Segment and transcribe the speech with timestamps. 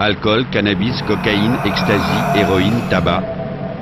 [0.00, 3.24] Alcool, cannabis, cocaïne, ecstasy, héroïne, tabac.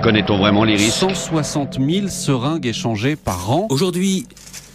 [0.02, 3.66] Connaît-on vraiment les risques 160 000 seringues échangées par an.
[3.68, 4.26] Aujourd'hui,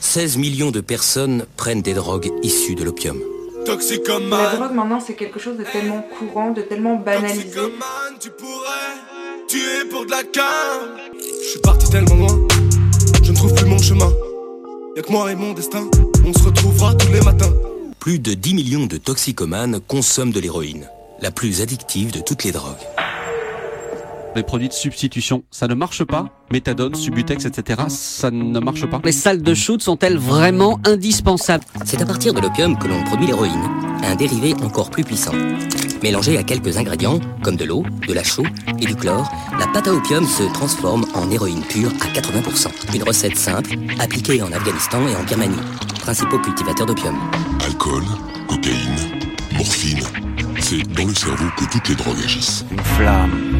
[0.01, 3.17] 16 millions de personnes prennent des drogues issues de l'opium.
[3.65, 7.59] La drogue maintenant c'est quelque chose de tellement courant, de tellement banalisé.
[8.19, 12.47] tu pourrais tuer pour de la Je suis parti tellement loin,
[13.23, 14.11] je ne trouve plus mon chemin.
[14.95, 15.89] Y'a que moi et mon destin,
[16.25, 17.53] on se retrouvera tous les matins.
[17.99, 20.89] Plus de 10 millions de toxicomanes consomment de l'héroïne,
[21.21, 22.77] la plus addictive de toutes les drogues
[24.35, 25.43] les produits de substitution.
[25.51, 27.81] Ça ne marche pas Méthadone, Subutex, etc.
[27.87, 31.63] Ça ne marche pas Les salles de shoot sont-elles vraiment indispensables?
[31.85, 33.63] C'est à partir de l'opium que l'on produit l'héroïne,
[34.03, 35.33] un dérivé encore plus puissant.
[36.03, 38.45] Mélangé à quelques ingrédients, comme de l'eau, de la chaux
[38.79, 42.95] et du chlore, la pâte à opium se transforme en héroïne pure à 80%.
[42.95, 45.55] Une recette simple, appliquée en Afghanistan et en Birmanie,
[46.01, 47.15] principaux cultivateurs d'opium.
[47.65, 48.03] Alcool,
[48.47, 48.95] cocaïne,
[49.55, 50.03] morphine,
[50.71, 52.65] c'est dans le cerveau que toutes les drogues agissent.
[52.71, 53.51] Une flamme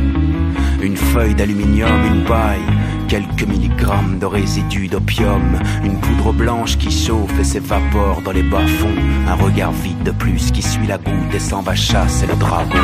[0.81, 2.65] une feuille d'aluminium, une paille,
[3.11, 8.87] quelques milligrammes de résidus d'opium, une poudre blanche qui chauffe et s'évapore dans les bas-fonds,
[9.27, 12.79] un regard vide de plus qui suit la goutte et s'en va chasser le dragon.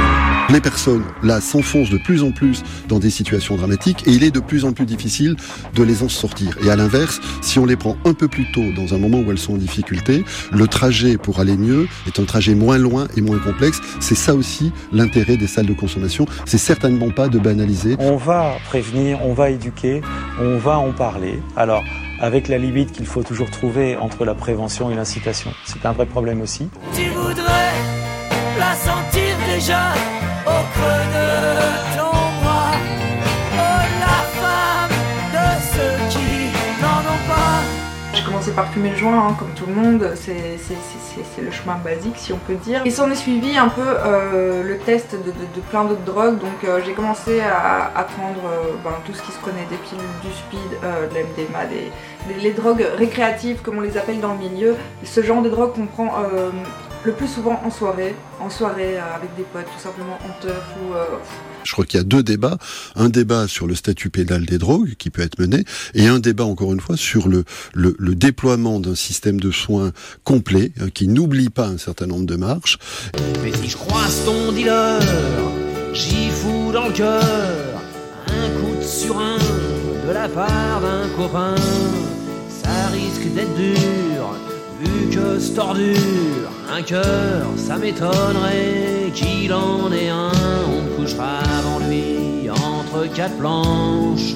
[0.49, 4.31] Les personnes, là, s'enfoncent de plus en plus dans des situations dramatiques et il est
[4.31, 5.37] de plus en plus difficile
[5.73, 6.57] de les en sortir.
[6.61, 9.31] Et à l'inverse, si on les prend un peu plus tôt, dans un moment où
[9.31, 13.21] elles sont en difficulté, le trajet pour aller mieux est un trajet moins loin et
[13.21, 13.79] moins complexe.
[14.01, 16.25] C'est ça aussi l'intérêt des salles de consommation.
[16.45, 17.95] C'est certainement pas de banaliser.
[17.99, 20.01] On va prévenir, on va éduquer,
[20.39, 21.39] on va en parler.
[21.55, 21.83] Alors,
[22.19, 25.51] avec la limite qu'il faut toujours trouver entre la prévention et l'incitation.
[25.65, 26.69] C'est un vrai problème aussi.
[26.93, 27.71] Tu voudrais
[28.59, 29.93] la sentir déjà
[38.27, 42.33] commencé par fumer le joint, hein, comme tout le monde, c'est le chemin basique si
[42.33, 42.81] on peut dire.
[42.85, 46.81] Et s'en est suivi un peu euh, le test de, plein d'autres drogues, donc euh,
[46.85, 50.71] j'ai commencé à, prendre euh, ben, tout ce qui se connaît, des pilules, du speed,
[50.81, 55.41] de l'MDMA, des, les drogues récréatives comme on les appelle dans le milieu, ce genre
[55.41, 56.13] de drogue qu'on prend
[57.03, 60.63] le plus souvent en soirée, en soirée euh, avec des potes, tout simplement en teuf
[60.81, 60.93] ou...
[60.93, 61.05] Euh,
[61.63, 62.57] je crois qu'il y a deux débats.
[62.95, 66.45] Un débat sur le statut pénal des drogues qui peut être mené et un débat,
[66.45, 67.43] encore une fois, sur le,
[67.73, 69.91] le, déploiement d'un système de soins
[70.23, 72.79] complet euh, qui n'oublie pas un certain nombre de marches.
[73.43, 75.01] Mais si je croise ton dealer,
[75.93, 77.23] j'y fous dans le cœur
[78.27, 79.37] un coup de surin
[80.07, 81.55] de la part d'un copain.
[82.63, 90.09] Ça risque d'être dur Vu que c'est ordure, un cœur, ça m'étonnerait qu'il en ait
[90.09, 90.31] un.
[90.69, 94.35] On couchera avant lui entre quatre planches,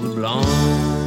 [0.00, 1.05] toutes blanches.